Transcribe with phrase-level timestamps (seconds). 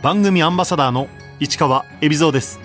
[0.00, 1.08] 番組アンバサダーの
[1.40, 2.60] 市川恵比蔵です。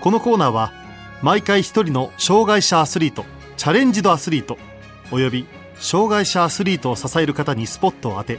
[0.00, 0.72] このコーナーは
[1.20, 3.26] 毎回一人の障害者アスリート
[3.58, 4.56] チャレンジドアスリート
[5.12, 8.38] および障害者アスリートを支える方にスポットを当て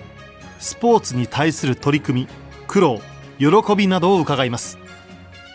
[0.57, 2.27] スポーツに対する取り組み
[2.65, 3.02] 苦労
[3.38, 4.79] 喜びなどを伺います。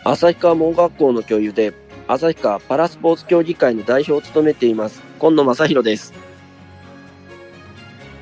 [0.05, 1.73] 旭川門学校の教諭で
[2.07, 6.13] 旭川パラスポーツ協議会の代表を務めています今野正弘です。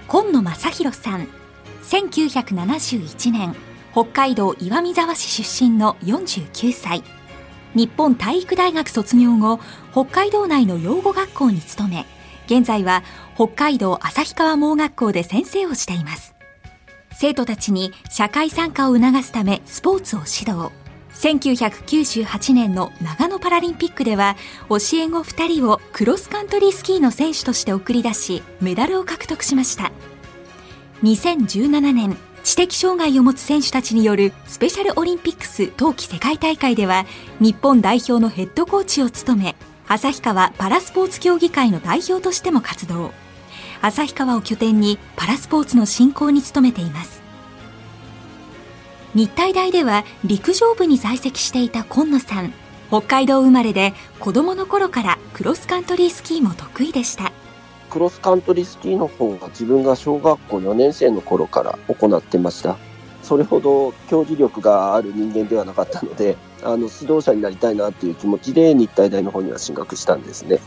[0.08, 1.28] 今野正弘さん
[1.84, 3.56] 1971年
[3.94, 7.04] 北海道岩見沢市出身の49歳。
[7.76, 9.60] 日本体育大学卒業後
[9.92, 12.06] 北海道内の養護学校に勤め
[12.46, 13.04] 現在は
[13.36, 16.36] 北海道旭川盲学校で先生をしています。
[17.12, 20.72] 生徒たちに社会参加を促すためスポーツを指導。
[21.14, 24.38] 1998年の長野パラリンピックでは
[24.70, 29.92] 教え子2人をクロスカントリースキーの選手として送り出しメダルを獲得しました。
[31.04, 37.06] 2017年知的障害を持つ選手たちによるスペシャルオリンピックス冬季世界大会では
[37.40, 39.56] 日本代表のヘッドコーチを務め
[39.88, 43.12] 旭川パラスポーツ協議会の代表としても活動。
[43.82, 47.22] 旭川を拠点にパラスポーツの振興に努めています。
[49.14, 52.54] 日体大では陸上部に在籍していた今野さん。
[52.88, 57.34] 北海道生まれで子供の頃からクロスカントリースキーも得意でした。
[57.92, 62.78] クロスカントリースキーの方が自分が小学校4年生の頃から行ってました。
[63.22, 70.60] それほど競技力がある人間ではなかったので、あの、指導者になりたいなっていう気持ちで日体大の方には進学したんですね。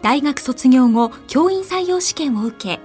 [0.00, 2.80] 大学卒業後、教員採用試験を受け、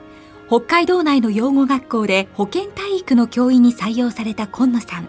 [0.47, 5.07] 北海道内の養護学校で保健体育の教員に採用された今野さん。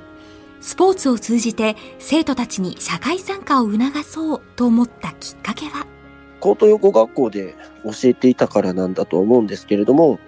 [0.61, 5.92] スポーツを通じて生徒たちに社会参加を促そうと思ったきっかけは？
[6.43, 7.55] 高等養護学校で
[7.85, 10.19] 教えていたからなんだと思うんですけれども、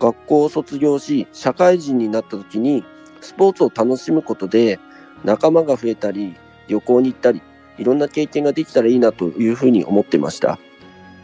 [0.00, 2.84] 学校を卒業し、社会人になった時に、
[3.20, 4.80] スポーツを楽しむことで、
[5.22, 6.34] 仲間が増えたり、
[6.66, 7.40] 旅行に行ったり、
[7.78, 10.58] いろんな経験ができたらいいなというふうに思ってました。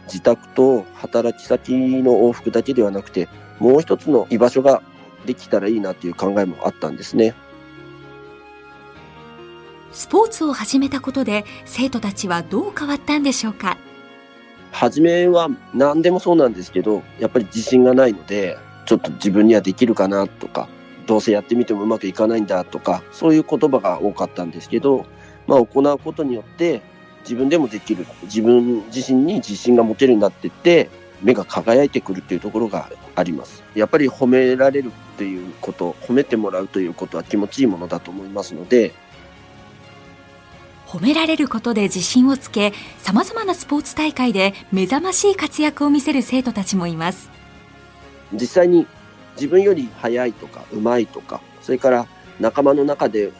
[0.05, 3.27] 自宅と働き先の往復だけではなくて、
[3.59, 4.81] もう一つの居場所が
[5.25, 7.35] できたらいいなという考えもあったんですね。
[9.91, 13.77] スポーツを始めたことで生徒たちはどう変わったんでしょうか？
[14.71, 20.67] 初めは何でもそうなんですけど、やっぱり自信がないので、ちょっと自分にはできるかなとか、
[21.05, 25.05] どうせやってみてもうまくいかないんだとか、そういう言葉が多かったんですけど、
[25.47, 26.81] まあ行うことによって
[27.23, 30.89] 自分でもできる、自分自身に自信が持てるようになってって、
[31.21, 33.63] 目が輝いてくるっていうところがあります。
[33.73, 38.93] やっぱり褒められるっていうこと、褒めてもらうということは気持ちいいものだと思いますので、
[40.87, 47.29] 褒められることで自信をつけ様々なスポーツ大会で目覚ましい活躍を見せる生徒たちもいます
[48.33, 48.87] 実際に
[49.35, 52.07] 自分より速いとか上手いとかそれから
[52.39, 53.31] 仲間の中で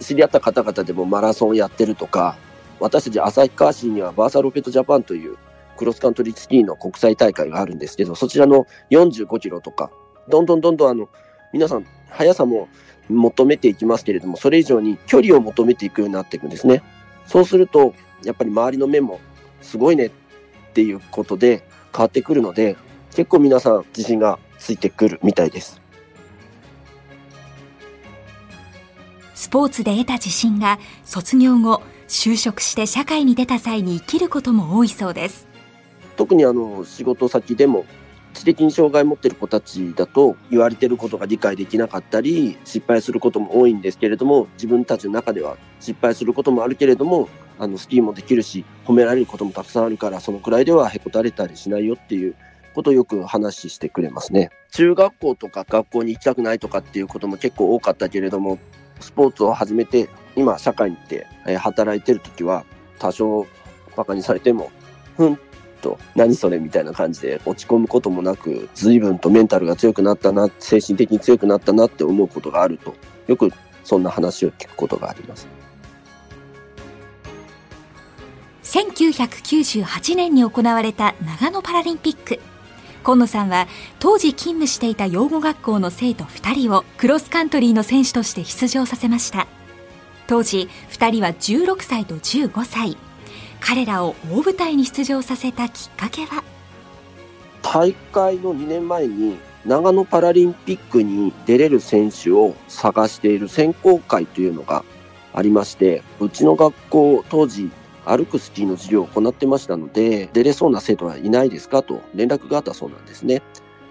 [0.00, 2.36] 知り合った方々でもマラソンをやってるとか
[2.80, 5.38] 私たち旭川市にはバーサロケットジャパンという
[5.76, 9.90] クロスカントリースキーの国際大会があるんですけどそちらの45キロとか
[10.28, 11.08] どんどんどんどんあの
[11.52, 12.68] 皆さん速さも
[13.08, 16.82] 求めていきますけれどもそれ以上に距離を求めていくようになっていくんですね。
[17.26, 17.94] そうすると、
[18.24, 19.20] やっぱり周りの目も
[19.60, 20.10] すごいねっ
[20.72, 22.76] ていうことで変わってくるので、
[23.14, 25.80] 結構皆さん自信がついてくるみたいです。
[29.34, 35.46] スポーツで得た自信が卒業後、就職して社会に出た際に生きることも多いそうです。
[36.16, 37.84] 特にあの仕事先でも
[38.36, 52.34] 知的に障害を持ってる子たちだと言われてることが理解できなかったり失敗することも多いんですけれども自分たちの中では失敗することもあるけれどもあのスキーもできるし褒められることもたくさんあるからそのくらいではへこたれたりしないよっていう
[52.74, 54.50] ことをよく話してくれますね。
[54.70, 58.58] 中学校とか学校に行きたくないとかっていうことも結構多かったけれども
[59.00, 61.26] スポーツを始めて今社会に行って
[61.56, 62.66] 働いてる時は
[62.98, 63.46] 多少
[63.96, 64.70] バカにされても
[65.16, 65.38] ふん
[65.86, 72.94] と何それみたいな感じで落ち込むこともなく随分とメンタルが強くなったな精神的に強くなったなって思うことがあると
[73.28, 73.52] よく
[73.84, 75.46] そんな話を聞くことがあります。
[78.64, 82.40] 1998年に行われた長野パラリンピック。
[83.04, 83.68] 今野さんは
[84.00, 89.46] 当時勤務していた養護学校の生徒2人をクロスカントリーの選手として出場させました。
[90.26, 93.05] 当時2人は16歳と15歳。
[93.60, 96.42] 彼らを大舞台に出場させたきっかけは？
[97.62, 104.84] 大会の2年前に長野パラリンピックに出れる選手を探している選考会というのが
[105.34, 107.70] ありましてうちの学校当時
[108.04, 113.42] 歩くスキーの授業を行ってましたので出れそうな生徒はいないですかと連絡があったそうなんですね。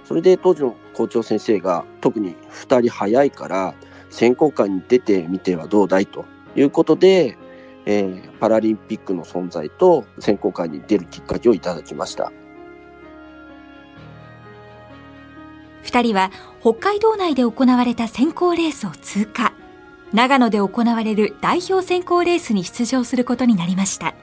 [0.05, 3.75] それで当時の校長先生が特に2人早いから
[4.09, 6.23] 選考会に出てみてはどうだいと
[6.55, 7.37] いうことで、
[7.85, 12.31] えー、パラリンピックの存在と選考会に出るきっかけをいただきました。
[15.83, 19.53] 2人は北海道内で行われた選考レースを通過。
[20.13, 24.15] 長野で行われる代表選考レースに出場することになりました。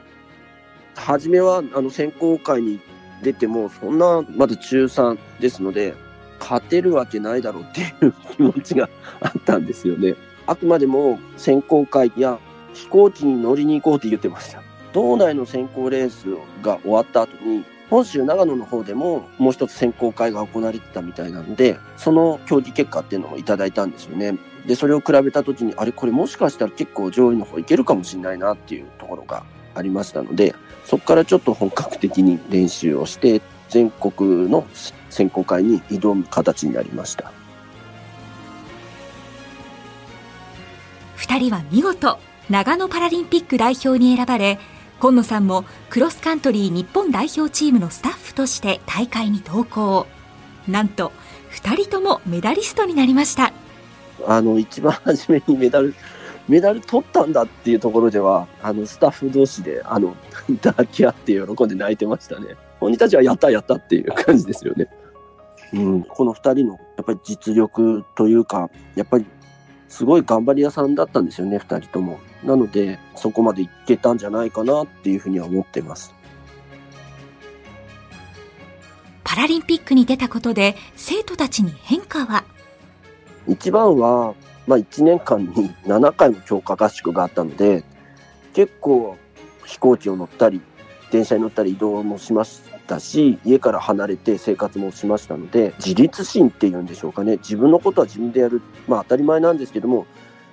[0.95, 2.81] 初めはあの選考会に
[3.23, 5.95] 出ても、そんなまだ中3ですので、
[6.41, 8.89] 勝てるわけないだろうっていう気持ちが
[9.21, 10.15] あったんですよね。
[10.47, 12.39] あくまでも選考会や
[12.75, 14.63] 飛行機に乗りに行こうって言ってました。
[14.93, 16.27] 道内の選考レース
[16.63, 24.39] が終わった後に、本州長野の方でももう一つ選考会が行われてたみたいなんで、その競技結果っていうのもいただいたんですよね。
[24.67, 29.45] で、それを比べた時に、あれこれもしかしたら結構上位の方いけるかもしれないなっていうところが
[29.75, 30.55] ありましたので、
[30.85, 34.67] そこからちょっと本格的に練習をして、全国の
[35.11, 37.33] 選考会に挑む形になりました。
[41.17, 42.19] 2人は見事、
[42.51, 44.59] 長野パラリンピック代表に選ばれ、
[45.01, 50.07] 今野さんもクロスカントリー日本代表チームのスタッフとして大会に同行。
[50.69, 51.13] なんと、
[51.53, 53.53] 2人ともメダリストになりました。
[54.27, 55.95] あの、一番初めにメダル
[56.49, 60.17] メダル取ったんだっていうところでは、あの、スタッフ同士で、あの、
[60.63, 62.57] 抱き合って喜んで泣いてましたね。
[62.81, 64.89] 本人たちはやったやったっていう感じですよね。
[65.73, 69.27] うん、この二人の、やっぱり実力というか、やっぱり、
[69.89, 72.19] すごい頑張り屋さんだったんですよね、二人とも。
[72.45, 76.15] なので、そこまでいけたんじゃないかなっていうふうには思ってます。
[79.25, 82.45] パラリンピックに出たことで、生徒たちに変化は？
[83.49, 84.35] 一番は、
[84.67, 87.85] まあ、1年間に7回も強化合宿があったので、
[88.53, 89.17] 結構
[89.65, 90.61] 飛行機を乗ったり、
[91.11, 97.39] 電車に乗ったり移動もしましたし、家から離れて生活もしましたので、自立心っていうんでしょうかね。
[97.39, 98.61] 自分のことは自分でやる。
[98.87, 100.07] まあ当たり前なんですけども、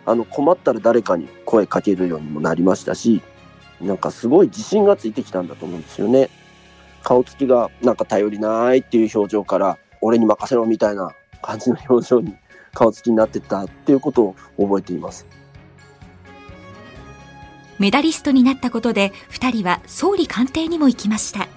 [0.09, 3.21] あの困ったら誰かに声かけるようにもなりましたし、
[3.79, 6.31] なんかすごい自信がついてきたんだと思うんですよね。
[7.03, 11.11] 顔つきがなんか頼りないっていう表情から、俺に任せろみたいな
[11.43, 12.35] 感じの表情に
[12.73, 15.27] 顔つきになってたっていうことを覚えています。
[17.77, 21.47] メダリストになったことで2人は総理官邸にも行きました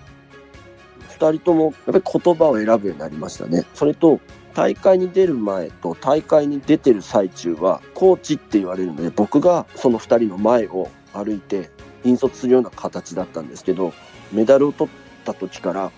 [1.19, 4.20] 2人ともやっぱり言葉を選ぶようになりましたねそれと
[4.54, 11.70] 大会に出る前と大会に出てる最中はコーチって言われるので僕がその2人の前を歩いて
[12.04, 13.93] 引率するような形だったんですけど
[14.32, 15.90] メダルを取った時から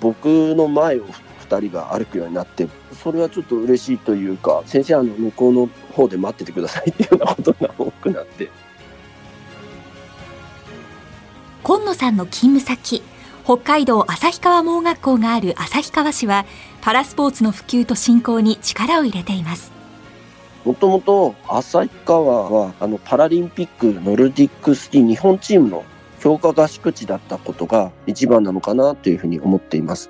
[0.00, 1.06] 僕の前を
[1.48, 2.68] 2人が歩くようになって
[3.02, 8.50] それはちょっと嬉しいというか先生あの向こうの方で待っててくださいっていうようなことが多くなって。
[11.64, 13.04] 今野さんの勤務先
[13.44, 16.44] 北海道旭川盲学校がある旭川市は
[16.82, 19.72] パラスポーツの普及と振興に力を入れています
[20.66, 25.84] もともと旭川はあのパラリンピックノルディックスキー日本チームの
[26.22, 30.08] 強化合宿地だったことが一番なのかなというふうに思っています。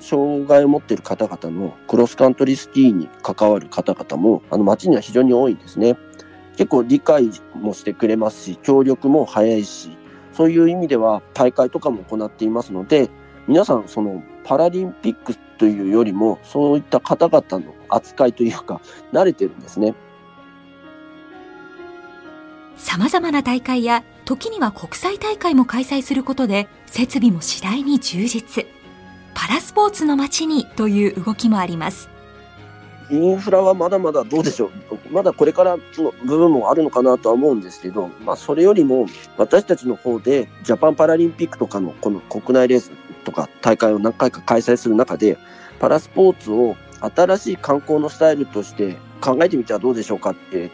[0.00, 5.96] 障害を持っている方々のクロスカントリースキーに関わる方々も、あの街には非常に多いんですね。
[6.56, 9.96] 結構理解もしてくれますし、協力も早いし、
[10.32, 13.08] そういう意味では大会とかも行っていますので、
[13.46, 18.80] 皆さんそのパラリンピックというよりも、そういった方々の扱いというか、
[19.12, 19.94] 慣れてるんですね。
[22.76, 28.66] さまざまな大会や、時には国際大会も開催することで、設備も次第に充実。
[29.34, 32.11] パラスポーツの街にという動きもあります。
[33.12, 34.70] インフラはまだまだどうでしょう。
[35.12, 35.82] まだこれからの
[36.24, 42.90] 部分もあるのかなとは思うんですけど、まあそれよりも私たちの方でジャパンパラリンピックとかのこの国内レース
[43.24, 45.36] とか大会を何回か開催する中で、
[45.78, 50.70] パラスポーツを新しい観光のスタイルとして考えてみてはどうでしょうかって、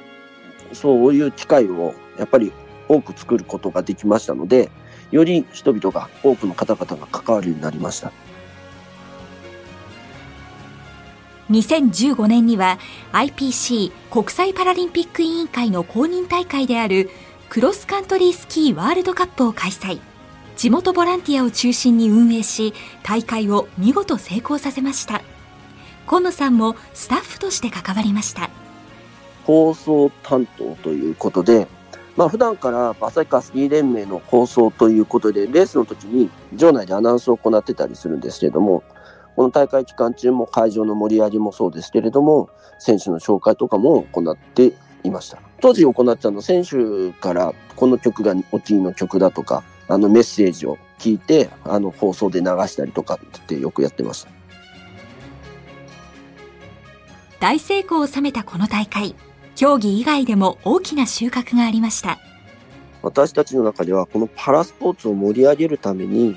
[0.72, 2.52] そういう機会をやっぱり
[2.88, 4.70] 多く作ることができましたので、
[5.10, 8.12] より人々が多くの方々が関わるようになりました。
[11.50, 12.78] 2015年には
[13.12, 17.10] IPC 国際パラリンピック委員会の公認大会である
[17.48, 20.00] クロスカントリースキーワールドカップを開催。
[20.56, 25.22] 地元ボランティアを中心に運営し大会を見事成功させました。
[26.06, 28.50] 今野さんもスタッフとして関わりました。
[29.44, 31.66] 放送担当ということで
[32.16, 38.82] まあ普段から旭川スキー連盟の放送ということでレースの時に場内でアナウンスを行ってたりするんですけれども
[39.38, 44.72] この大会期間中も会場の盛り上げもそうですけれども、選手の紹介とかも行って
[45.04, 45.38] いました。
[45.60, 54.30] 当時行ったの選手からこの曲がお気に入りの曲だとか、あのメッセージを聞いて、あの放送で流したりとかってよくやってました。
[57.38, 59.14] 大成功を収めたこの大会
[59.54, 62.18] 競技以外でも大きな収穫がありました
[63.02, 66.36] 私たちの中ではこのパラスポーツを盛り上げるために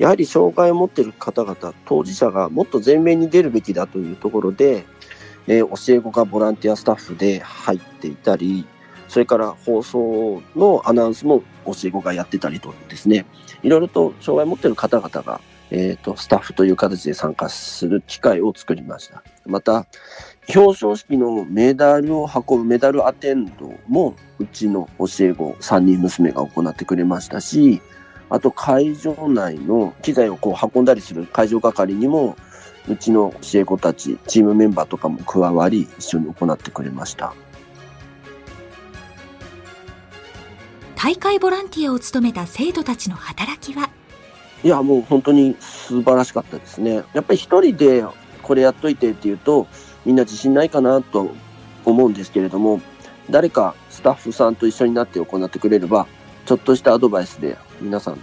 [0.00, 4.86] やはり障害を持っている方々当事者がもっと前面に出るべきだというところで、
[5.46, 8.66] えー、教え子がボランティアスタッフで入っていたり
[9.08, 13.26] それから放送のアナウンスも教え子がやってたりとですね
[13.62, 15.40] いろいろと障害を持っている方々が
[15.70, 19.22] えっ、ー、と、スタッフという形で参加する機会を作りました。
[19.46, 19.86] また、
[20.54, 27.80] 表彰式のメダルを運ぶメダルアテンドも、うちの教え子3人娘が行ってくれましたし、
[28.30, 32.36] あと会場内の機材をこう運んだりする会場係にも、
[32.88, 37.34] うちの教え子たち、チームメンバーとかも加わり、一緒に行ってくれました。
[40.96, 43.90] 大会ボランティアを務めた生徒たちの働きは？
[44.62, 47.02] いや、もう本当に素晴らしかったですね。
[47.14, 48.04] やっぱり一人で
[48.42, 49.66] これやっといてっていうと、
[50.04, 51.30] みんな自信ないかなと
[51.84, 52.80] 思うんですけれども、
[53.30, 56.06] 誰かスタッフさんと一緒になって行ってくれれば、
[56.44, 58.18] ちょっとしたアドバイスで皆さん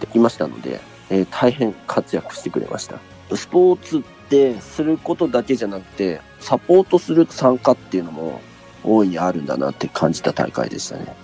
[0.00, 0.80] できましたので、
[1.10, 2.98] えー、大変活躍してくれました。
[3.34, 8.40] スポーツってすることだけじゃなくて、サポートする参加っていうのも
[8.84, 11.14] 大いにあるんだなって感じた大会でしたね。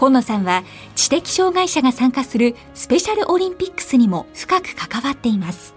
[0.00, 0.64] 今野さんは
[0.94, 5.74] 知的障害者が参加するスペシャルオリンピックスにも深く関わっています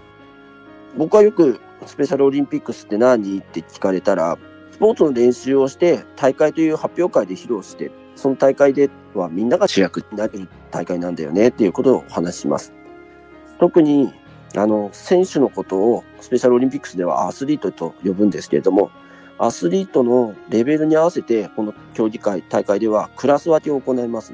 [0.96, 3.40] 僕はよくスペシャルオリンピックスって何？
[3.40, 4.38] って聞かれたら
[4.70, 12.72] スポーツの練習をして大会という発表会で披露してその大会ではみんなが主役になる大会なんだよねっていうことをお話しします
[13.58, 14.12] 特に
[14.56, 18.90] あの選手のことをスペシャルオリンピックスではアスリートと呼ぶんですけれども
[19.38, 24.32] アスリートのレベルに合わせて、この競技会、大会ではクラス分けを行います。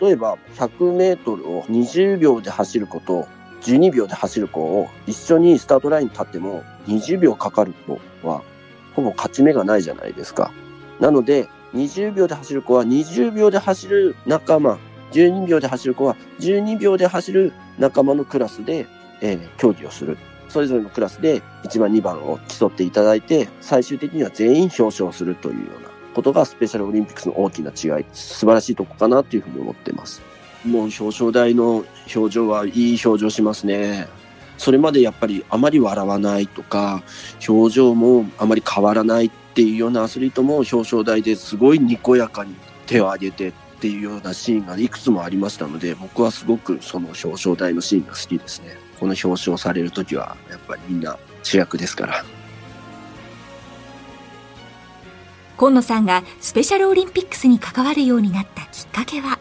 [0.00, 3.26] 例えば、100メートルを20秒で走る子と、
[3.62, 8.42] 12秒で走る子を一緒にスタートラインに立っても20秒かかる子は
[8.96, 10.52] ほぼ勝ち目がないじゃないですか。
[11.00, 14.78] なので、20秒で走る子は20秒で走る仲間、
[15.12, 18.86] 12秒で走る子は12秒で走る仲間のクラスで、
[19.20, 20.18] えー、競技をする。
[20.48, 30.22] それぞれのクラスで1番、2番を競っていただいて、最終的には全員表彰するというようなことがスペシャルオリンピックスの大きな違い、素晴らしいとこかなというふうに思っています。
[30.64, 31.84] もう表彰台の
[32.14, 34.08] 表情はいい表情しますね。
[34.58, 37.02] それまでやっぱりあまり笑わないとか、
[37.48, 42.54] 表情もあまり変わらないっていうようなアスリートも表彰台ですごいにこやかに
[42.86, 48.76] 手を挙げてっていうようなシーンがいくつもありましたので、僕はすごくその表彰台のシーンが好きですね。
[48.98, 52.22] この表彰される時はやっぱりみんな主役ですから
[55.56, 59.38] 今野さんがスペシャルオリンピックスに関わるようになったきっかけは？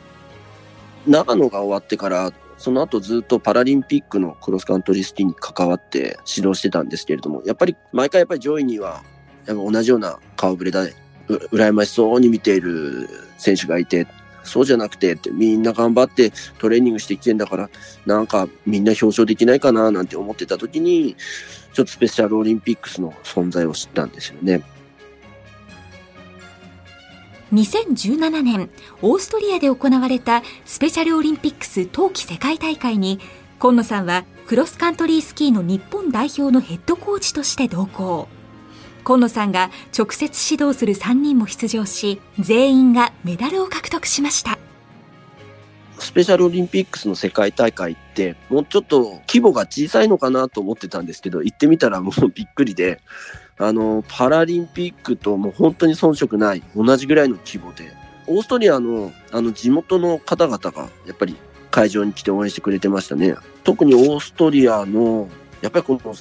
[1.05, 9.03] 長野が終わってからその後ずっとパラリンピックのクロスカントリースキーに関わって指導してたんですけれどもやっぱり毎回やっぱり上位には
[9.49, 10.93] やっぱ同じような顔ぶれだね。
[11.27, 14.07] う羨ましそうに見ている選手がいて
[14.43, 17.69] そうじゃなくてってみんな頑張ってトレーニングしてきてんだから
[18.05, 21.15] なんかみんな表彰できないかななんて思ってた時に
[21.73, 24.61] ちょっとスペシャルオリンピックスの存在を知ったんですよね。
[27.53, 28.69] 2017年
[29.01, 33.19] オーストリアで行われたスペシャルオリンピックス冬季世界大会に
[33.57, 38.27] 今野さんはクロスカントリースキーの日本代表のヘッドコーチとして同行。
[39.09, 44.59] 今野さんが直接指導する3人も出場し全員がメダルを獲得しました。
[45.97, 53.01] スペシャルオリンピックスの世界大会ってもうちょっと規模が小さいのかなと思ってたんですけど行ってみたらもうびっくりで
[53.57, 57.91] あのパラリンピックともう本当に遜色ない同じぐらいの規模で
[58.27, 61.35] オーストリアのあの地元の方々がやっぱり
[61.71, 63.33] 会場に来て応援してくれてましたね。
[63.63, 65.29] 特にオーストリアの
[65.61, 66.15] やっぱりこの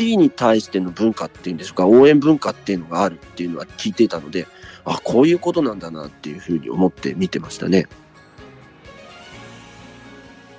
[0.00, 4.46] キーに対しての文化っていうんでしょうか、応援文化っていうのがあるっていうのは聞いていたので、
[4.86, 7.86] あ、こういうことなんだなっていうふうに思って見てましたね。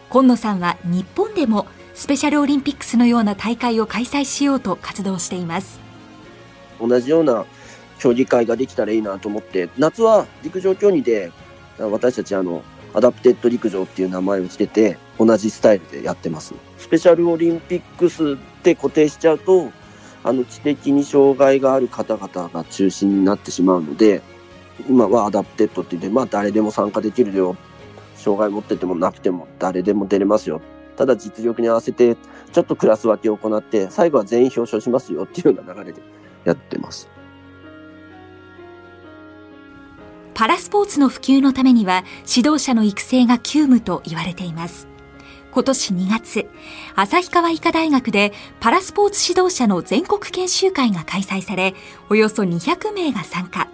[0.09, 5.79] 今野さんは日本でもスペシャルオリンピックスのような大会を開催しようと活動しています。
[6.79, 7.45] 同じような
[7.97, 11.31] 競技会ができたらいいなと思って、夏は陸上競技で
[11.79, 12.61] 私たちあの、
[12.93, 16.53] adapted 陸上っていう名前を付けて、同じスタイルでやってます。
[16.77, 19.71] スペシャルオリンピックスって固定しちゃうと、
[20.23, 24.21] あの知的に障害がある方々が中心になってしまうので、
[24.89, 27.55] 今は adapted って言って、まあ誰でも参加できるよ。
[28.15, 30.61] 障害持っててもなくても誰でも出れますよ。
[30.95, 32.15] ただ実力に合わせて、
[32.51, 36.01] ちょっとクラス分けを行って、最後は全員表彰しますよっていうような流れで
[36.45, 37.09] やってます。
[40.41, 44.87] パラスポーツの普及のためには指導者の育成が急務と言われています
[45.51, 46.49] 今年2月、
[46.95, 51.75] 旭川医科大学でパラスポーツ指導者の全国研修会が開催され、
[52.09, 53.67] およそ200名が参加。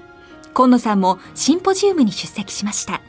[0.53, 3.01] 今野さんもシンポジウムに出席しました。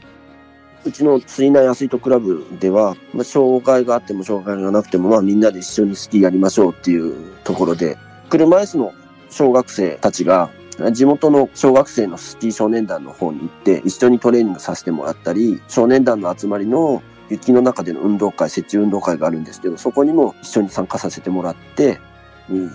[0.85, 7.97] うちの水内アスリートクラブでは、まあ、障害があっても障害がなくても、まあ、みんなで一緒にスキーやりましょうっていうところで、
[8.29, 8.93] 車椅子の
[9.29, 10.49] 小学生たちが、
[10.91, 21.99] 地元の小学生のスキー少年団の方に行って、一緒にトレーニングさせてもらったり、少年団の集まりの雪の中での運動会、設置運動会があるんですけど、そこにも一緒に参加させてもらって、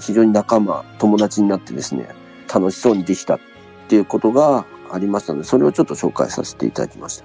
[0.01, 2.09] 非常に仲間、友達になってですね、
[2.53, 3.41] 楽しそうにできたっ
[3.89, 7.25] ていうことがありましたので、それをちょっと紹介させていただきました。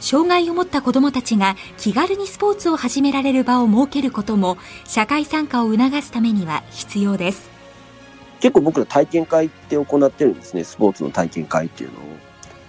[0.00, 7.57] 障害を持った子どもたちが気軽にスポーツを始められる場を設けることも社会参加を促すためには必要です
[8.40, 10.64] 結構僕ら体験会って行ってるんですね。
[10.64, 12.02] スポーツの体験会っていうのを。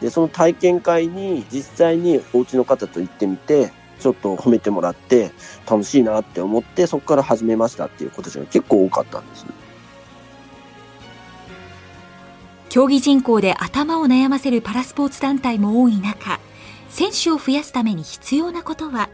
[0.01, 5.31] でその体験会に実際にお家の方と行ってみてちょっと褒めてもらって
[5.69, 9.45] 楽しいなって思ってそこから始めましたっていう子たちが結構多かったんです。
[12.69, 16.39] 競技人口で頭を悩ませるパラスポーツ団体も多い中
[16.89, 19.09] 選手を増やすために必要なことは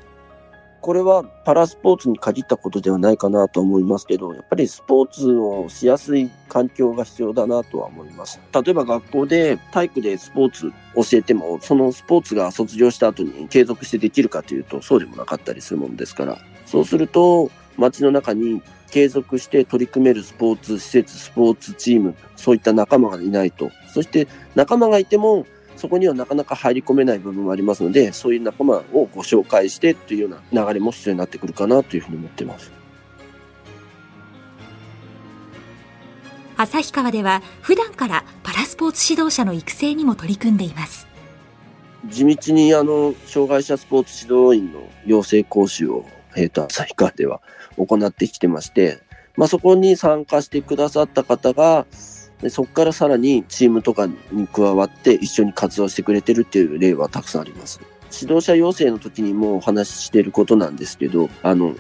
[0.86, 8.40] これはパラスポーツに限ったことではないかなと思いますけど、やっぱりスポーツをしやすい環境が必要だなとは思います。
[8.54, 16.38] 例えば学校で体育でスポーツ教えても、そのスポーツが卒業した後に継続してできるかというと、そうでもなかったりするものですから、
[16.68, 18.62] そうすると街の中に
[18.92, 23.72] 継続して取り組めるスポーツ施設、スポーツチーム、そういった仲間がいないと。
[23.92, 32.72] そして仲間がいてもそこにはなかなか入り込めない部分もありますので、そういう仲間をご紹介してというような流れも必要になってくるかなというふうに思っています。
[36.58, 41.08] 旭川では普段からパラスポーツ指導者の育成にも取り組んでいます。
[42.06, 46.06] 地道にあの、障害者スポーツ指導員の養成講習を、
[46.36, 47.42] えっ、ー、と、旭川では
[47.78, 49.00] 行ってきてまして、
[49.36, 51.86] まあ、そこに参加してくださった方が、
[52.46, 57.82] でそこからさらにチームとかに加わって一緒に活動してくれてるっていう例はたくさんあります。
[58.22, 61.74] 指導者養成の時にもお話ししてることなんですけど、あの、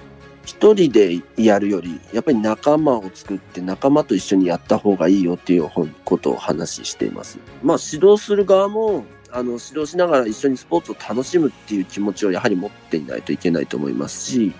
[0.43, 5.69] 一人でやるより、やっぱり仲間を作って仲間と一緒にやった方がいいよっていう
[6.03, 7.37] ことを話しています。
[7.61, 14.51] まあ指導する側も、あの、指導しながら一緒にスポーツを楽しむっていう気持ちをやはり持っていないといけないと思いますし、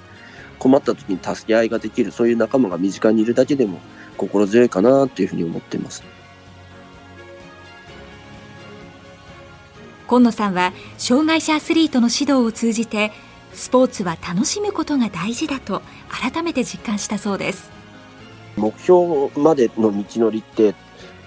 [0.59, 3.79] 困った時に助け合いができる、そういう仲間が身近にいるだけでも
[4.15, 6.03] 心強いかなっていうふうに思ってます。
[10.07, 13.11] 今野さんは障害者アスリートの指導を通じて
[13.53, 17.71] スポーツは楽しむことが大事だと改めて実感したそうです
[18.55, 20.75] 目標までの道のりって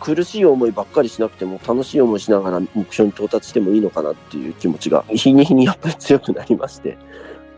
[0.00, 6.96] 苦しい思いばっかりしなくても楽しい思いしながら目標に到達してもいいのかなっていう気持ちが日に日にやっぱり強くなりまして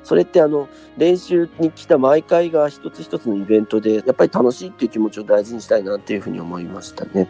[0.02, 7.28] それってあの練習に来た毎回が一つ一つのイベントでやっぱり楽しいっていう気持ちを大事にしたいなっていうふうに思いましたね。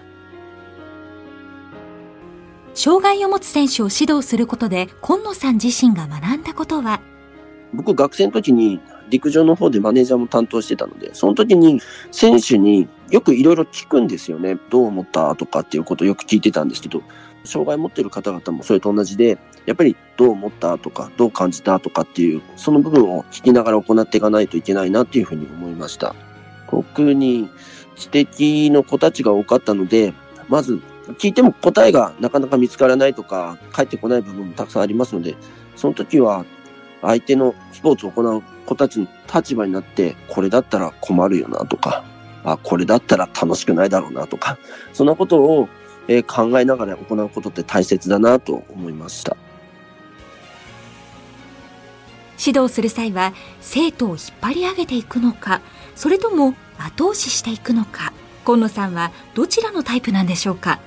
[2.72, 7.00] 障害を持つ選手を指導することで今野さん自身が学んだことは？
[7.74, 8.80] 僕学生の時に
[9.10, 11.80] 陸上の方でマネージャーも担当してたので、その時に
[12.12, 14.56] 選手によくいろいろ聞くんですよね。
[14.70, 17.02] どう思ったとかっていうことをよく聞いてたんですけど、
[17.44, 26.14] 障害持っている方々もそれと同じで、やっぱりどう思ったとか、どう感じたとかっていう、その部分を聞きながら行っていかないといけないなっていうふうに思いました。
[26.70, 27.48] 特に
[27.96, 30.14] 知的の子たちが多かったので、
[30.48, 30.80] まず
[31.18, 35.36] 聞いても答えがなかなか見つからないとか、返ってこない部分もたくさんありますので、
[35.76, 36.44] その時は
[37.02, 42.04] 相手のスポーツを行う子たちの立場になって、これだったら困るよなとか、
[42.44, 44.58] あ、これだったら楽しくないだろうなとか、
[44.92, 45.68] そんなことを
[46.12, 49.36] え考えながら行うことって大切だなと思いました。
[52.44, 55.60] 指導する際は生徒を引っ張り上げていくのか
[55.94, 58.14] それとも後押ししていくのか
[58.46, 60.80] 今野さんはどちらのタイプなんでしょうか？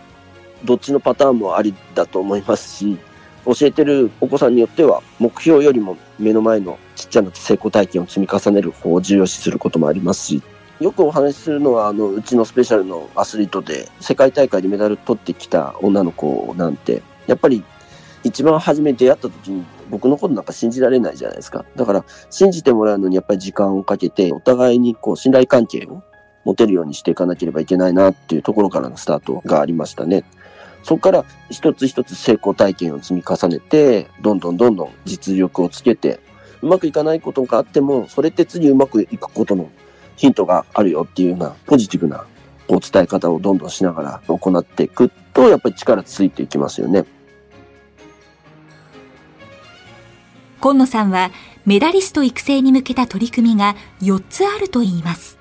[0.66, 2.98] どっちのパターンもありだと思いますし
[3.46, 10.42] 教えてるお子さんによっては目標よりも目の前のちっちゃな成功体験を積み重ねる方を重要視することもありますし
[10.80, 17.64] よくお話しするのは、あの、うちのスペシャルのアスリートで、世界大会でメダル取ってきた女の子なんて、やっぱり
[18.24, 21.66] 一番初め出会った時に僕のことなんか信じられないじゃないですか。
[21.76, 26.04] だから信じてもらうのにやっぱり時間をかけて、お互いにこう信頼関係を
[26.44, 30.24] 持てるようにしていかなければいけないなっていうところからのスタートがありましたね。
[30.84, 36.20] そこから一つ一つ成功体験を積み重ねて、どんどんどんどん実力をつけて、
[36.62, 39.70] うまくいかないことがあっても、それって次うまくいくことの
[40.16, 42.26] ヒントがあるよっていうようなポジティブな
[42.68, 47.06] お伝え方をどんどんしながら行っていくと、やっぱり力ついていきますよね。
[50.60, 51.32] 今野さんは
[51.66, 55.38] メダリスト育成に向けた取り組みが4つあると言います。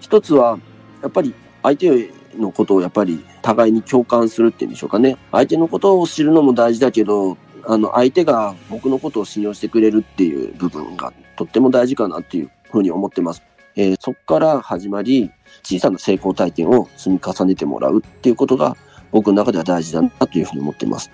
[0.00, 0.58] 一つは、
[1.02, 5.16] やっぱり相手のことをやっぱり互いに共感するっていうんでしょうかね。
[5.32, 13.42] 相手のことを知るのも大事だけど、あの、相手が僕のことを信用してくれるっていう部分がとっても大事かなっていうふうに思ってます。
[13.76, 15.30] えー、そこから始まり、
[15.62, 18.76] 小さな成功体験を積み重ねてもらうっていうことが
[19.10, 21.10] 僕の中では大事だなというふうに思っています。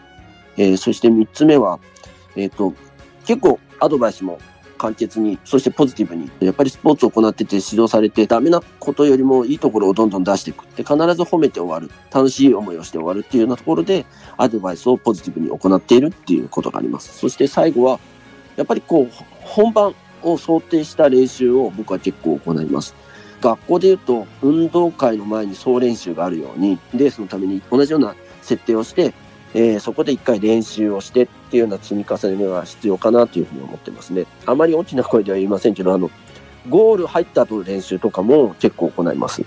[0.56, 1.78] えー、そして3つ目は、
[2.36, 2.74] えっ、ー、と、
[3.26, 4.38] 結構アドバイスも
[4.80, 10.64] 簡潔に、そしてポジティブに、やっぱりスポーツを行ってて指導されて、ダメなことよりもいいところをどんどん出していく。
[10.74, 11.90] で、必ず褒めて終わる。
[12.10, 14.06] 楽しい思いをして終わるっていうようなところで、
[14.38, 17.18] アドバイスをポジティブに行っているっていうことがあります。
[17.18, 18.00] そして最後は、
[18.56, 19.08] やっぱりこう、
[19.42, 22.94] 本番を想定した練習を僕は結構行います。
[23.40, 29.14] 学校で言うと、運動会の前に総練習があるように、レースのために同じような設定をして、
[29.54, 34.26] えー、そこで一回練習をしてっていうような積み重ねが必要かなというふうに思ってますね。
[34.46, 36.10] あまり大きな声では言いませんけど、あの、
[36.68, 39.42] ゴール入った後の練習とかも結構行います。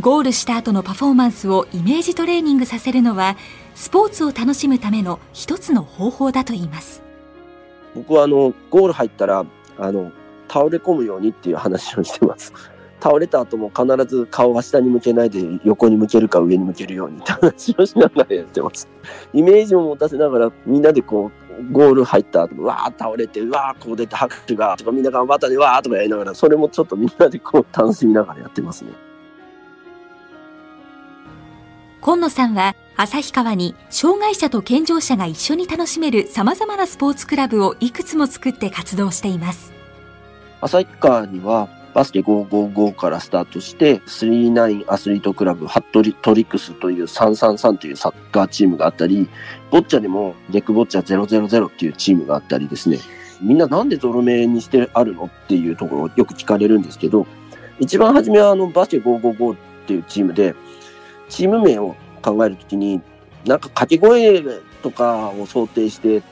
[0.00, 3.36] ゴールした後のパフォーマンスをイメージトレーニングさせるのは、
[3.74, 7.07] スポーツを楽しむための一つの方法だといいます。
[7.98, 9.44] 僕はあの、ゴール入ったら、
[9.76, 10.12] あの、
[10.48, 12.52] 倒れ込むようにっていう話をしてます。
[13.00, 18.88] 倒れた後も必ず顔は下に向けないで横に向けるか上に向けるようにって話をしながらやってます。
[19.32, 21.30] イメージを持たせながらみんなでこ
[21.60, 28.90] うゴール入った後わー倒れてうわーこう出て拍手がとかみんな頑張ったねわーとかやりながらそれもちょっとみんなでこう楽しみながらやってますね。
[32.00, 39.72] 今野さんは旭川に障害者と健常者が一緒に楽しめる様々なスポーツクラブをいくつも作って活動しています。
[40.60, 49.28] 旭川にはバスケ555からスタートして、39アスリートクラブ、ハットリトリックスという333というサッカーチームがあったり、
[49.70, 52.98] ボッチャでもレックボッチャ000っていうチームがあったりですね、
[53.40, 57.28] みんななんでゾロ目にしてあるのっていうところをよく聞かれるんですけど、
[57.78, 59.56] 一番初めはあのバスケ555っ
[59.86, 60.56] ていうチームで、
[61.28, 61.94] チーム名を
[62.32, 63.00] 考えるときに、
[63.46, 64.42] なんか掛け声
[64.82, 66.22] とかを想定して、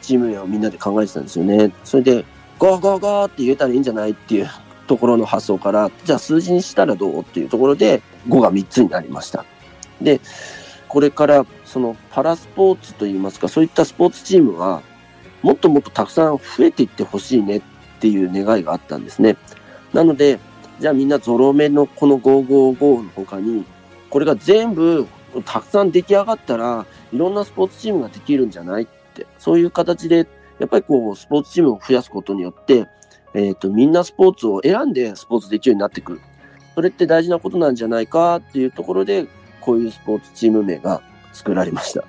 [0.00, 1.72] チーム名をみんなで考えてたんですよね。
[1.84, 2.24] それで、
[2.58, 4.50] ゴーゴーゴーって言えたらいいんじゃないっていう
[4.86, 9.44] ところの発想から、じゃあ数字にしたらどうっていうところで5が3つになりました。
[10.00, 10.20] で、
[10.88, 14.82] これからそのパラスポーツといいますか、そういったスポーツチームは
[15.42, 17.62] もっともっとたくさん増えていってほしいねっ
[18.00, 19.36] ていう願いがあったんですね。
[19.92, 20.38] なので、
[20.80, 23.64] じゃあみんなゾロ目のこの555の他に、
[24.10, 25.06] これが全部
[25.42, 30.26] たくさん出来上がったらいろんなスポーツチームができるんじゃないって、そういう形で
[30.58, 32.86] やっぱりこうスポーツチームを増やすことによって
[33.34, 36.20] えっ、と、みんなスポーツを選んでスポーツできるようになってくる。
[36.76, 39.26] それって大事なことなんじゃないかっていうところで、
[39.60, 42.04] こういうスポーツチーム名が作られました。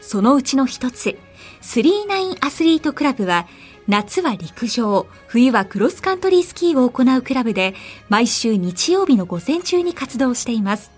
[0.00, 1.18] そのうちの一つ、
[1.60, 3.46] 39アスリートクラブは、
[3.92, 7.74] 夏は陸上、冬はクロスカントリースキーを行うクラブで、
[8.08, 10.90] 毎週日曜日の午前中に活動しています。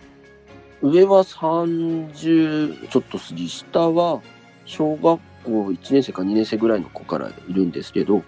[0.81, 4.23] 上は30ちょっと過ぎ、下は
[4.65, 8.23] 小学校1年生か2年生ぐらいの子からいるんですけど、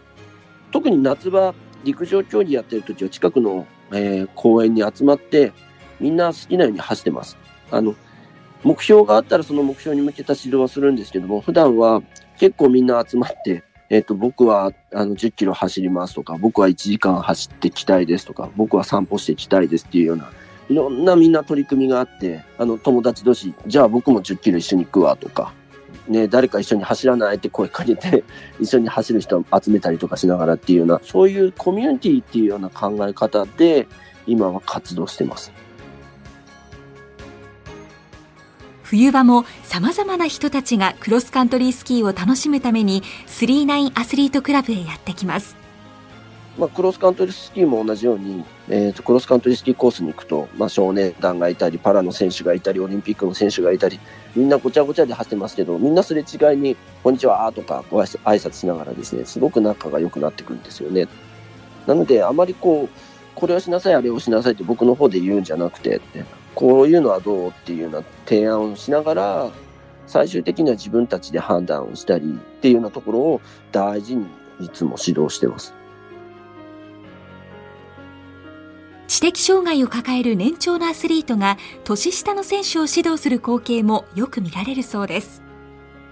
[0.72, 5.52] 特に夏場、陸上競技やってる時は近くの、えー、公園に集まって、
[6.00, 7.38] みんな好きなように走ってます。
[7.70, 7.94] あの、
[8.64, 12.02] 目標があったらその目標に向けた指導はするんですけども、普段は
[12.36, 20.30] 結構みんな集まって、えっ、と、僕はあの10キロ走りますとか、僕は1時間走ってきたいですとか、僕は散歩してきたいですっていうような、
[20.68, 25.52] いろんなみんな取り組みがあって、あの友達同士、じゃあ僕も10キロ一緒に行くわとか、
[26.08, 28.24] ね、誰か一緒に走らないって声かけて、
[28.60, 33.86] 一緒に走る人を集めたりとかしながらっていうような、そういうコミュニティっていうような考え方で、
[34.26, 35.52] 今は活動してます。
[38.86, 45.56] 冬場も様々な人たちがクロスカントリースキーを楽しむために、39アスリートクラブへやってきます。
[46.56, 53.98] まあ、クロスカントリースキーも同じように、えーと、クロスカントリースキーコースに行くと、まあ、少年団がいたり、パラの選手がいたり、オリンピックの選手がいたり、
[54.36, 61.08] みんなごちゃごちゃで走ってますけど、みんなすれ違いに、こんにちはとかご挨拶しながらですね、すごく仲が良くなってくるんですよね。
[61.88, 62.88] なので、あまりこう、
[63.34, 66.00] これをしなさい、あれをしなさいって僕の方で言うんじゃなくて、
[66.56, 69.50] こういうのはどうっていうような提案をしながら、
[70.06, 73.40] 最終的には自分たちで判断をしたりっていうようなところを
[73.72, 74.26] 大事に
[74.60, 75.74] いつも指導してます。
[79.06, 85.42] 知的障害を抱える年長のアスリートが年下の選手を指導する光景もよく見られるそうです。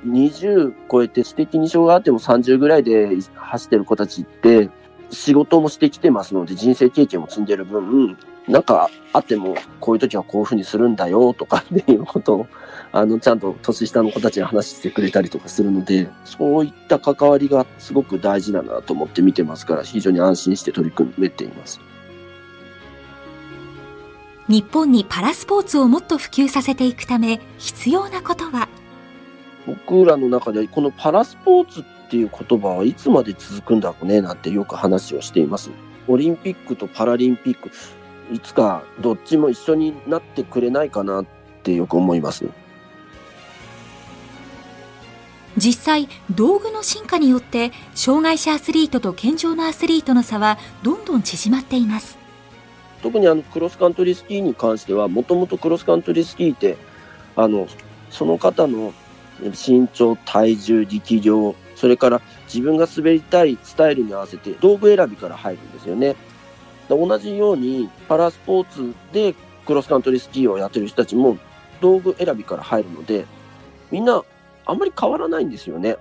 [0.07, 4.69] 20超えて知的に障害あっても30ぐらいで走ってる子たちって
[5.11, 12.47] 仕事もしてきてますので人生経験も積んでる分なんかあってもこういう時はこういうふうにするんだよとか っていうことを
[12.93, 21.81] あの、ちゃんと年下の子たちに話してくれたりとかするので、そういった関わりがすごく大事だなと思って見てますから、非常に安心して取り組めています。
[24.47, 28.69] 日本にパラスポーツをもっと普及させていくため、必要なことは？
[29.67, 35.71] 僕らの中でこのパラスポーツっていう言葉はいつまで続くんだろうねなんてよく話をしています。
[36.07, 37.71] オリンピックとパラリンピック、
[38.33, 41.27] いつかどっちも一緒になってくれないかなっ
[41.63, 42.47] てよく思います。
[45.57, 52.19] 実際道具の進化によって障害者アスリートと健常なアスリートの差はどんどん縮まっています
[53.03, 56.77] 特にあのクロスカントリースキーに関してはもともとクロスカントリースキーって
[57.37, 57.69] あの
[58.11, 58.93] その方の
[59.41, 66.17] 身長体重力量それから自分が滑りたいスタイルに合わせて道具選びから入るんですよね
[66.89, 69.35] 同じようにパラスポーツで
[69.67, 71.39] クロスカントリースキーをやってる人たちも
[71.81, 73.27] 道具選びから入るので
[73.91, 74.23] みんな
[74.67, 75.97] あんまり変わらないんですよね。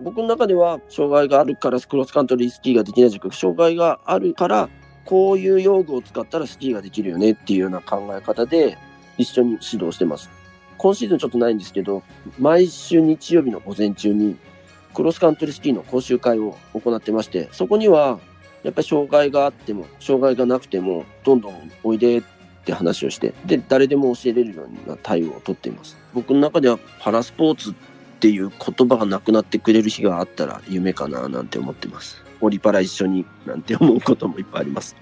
[0.00, 4.68] 僕の中では障害があるからクロスカントリースキーができないじゃなく障害があるから
[5.06, 8.76] こういう用具を使ったらスキーができるよねっていうような考え方で
[9.16, 10.28] 一緒に指導してます。
[10.78, 12.02] 今シーズンちょっとないんですけど、
[12.38, 14.36] 毎週日曜日の午前中に
[14.92, 18.18] クロスカントリースキーの講習会を行ってまして、そこには
[18.66, 22.22] やっぱり障害があっても、障害がなくても、どんどんおいでっ
[22.64, 25.96] て話をして、で、誰でも教えれるような対応をとっています。
[26.12, 27.74] 僕の中ではパラスポーツっ
[28.18, 32.24] ていう言葉がなくなってくれる日があったら夢かななんて思ってます。
[32.40, 34.96] オリパラ一緒になんて思うこともいっぱいあります。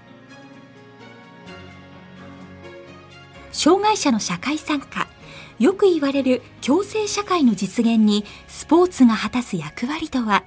[3.51, 5.07] 障害者の社会参加、
[5.57, 10.43] よく言われる共生社会の実現にスポーツが果たす役割とは？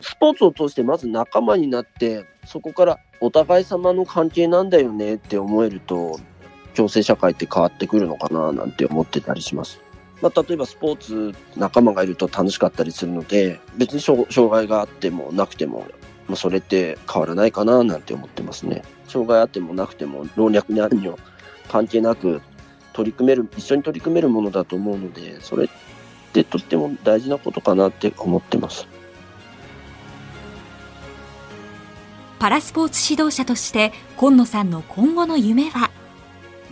[0.00, 6.18] スポーツを通してまず仲間になってそこからお互い様の関係なんだよねって思えると
[6.74, 9.80] 共生社会って変わってくるのかななんて思ってたりします。
[10.22, 15.86] まあ、例えばスポーツ仲間がいると楽しかったりするので別に障害があってもなくても、
[16.28, 18.82] まあ、それって変わらないかななんて思ってますね。
[19.08, 21.16] 障害あってもなくても老若にあるには
[21.68, 22.40] 関係なく
[22.92, 25.68] 取り組める一緒に取り組めるものだと思うのでそれっ
[26.32, 28.86] てとっても大事なことかなって思ってます。
[32.44, 35.90] パラスポーツ指導者として今野さんの今後の夢は？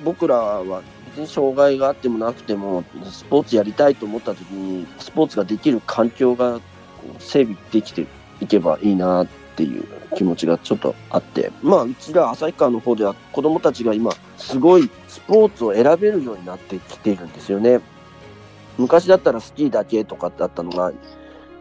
[0.05, 0.83] 僕らは
[1.27, 6.61] 障害があってもなくても、スポーツやりたいと思った時に、スポーツができる環境が
[7.19, 8.07] 整備できて
[8.43, 17.81] いけばいいなっていう気持ちがちょっとあって、まあ、うちら旭川の方では子供たちが今、すごいスポーツを選べるようになってきているんですよね。
[18.77, 20.93] 昔だったらスキーだけとかだったのが、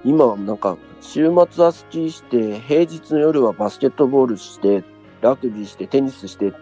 [0.04, 4.84] 今はなんか、週末はスキーして、平日の夜はバスケットボールして、
[5.22, 6.54] ラグビーして、テニスして、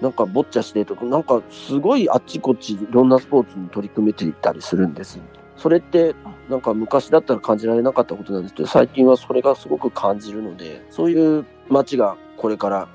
[0.00, 5.18] なんかボッチャしてとか、なんかすごいあっちこっちいろんなスポーツに取り組めていたりするんです。
[5.56, 6.14] それって
[6.50, 12.88] なんか昔だったら感じられなかったことなんですけど、最近はそれがすごく感じるので、そういう街がこれから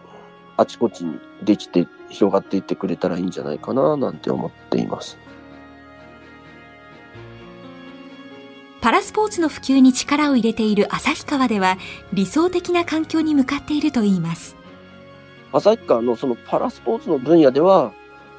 [0.57, 5.17] あちこちにできて広がっていってくれたらいいんじゃないかななんて思っています。
[8.81, 11.77] パラスポーツの普及に力を入れている旭川では
[12.13, 14.55] 理想的な環境に向かっているといいます。
[15.53, 17.93] 旭川のそのパラスポーツの分野では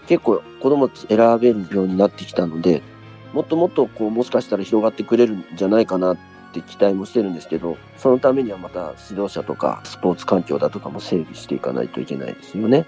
[0.09, 2.83] 結構子供選べるようになってきたので、
[3.33, 6.19] もっともっとこうもしかしたら広がってくれるんじゃないかなっ
[6.53, 12.87] て期待もしてるんですけど、そのためにはまた指導者とかスポーツ環境だとかも整備していかないといけないですよね。